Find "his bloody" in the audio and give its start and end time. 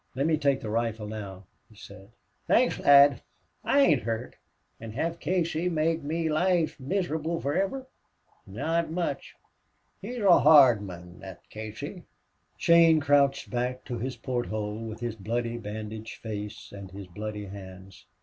15.01-15.59, 16.89-17.45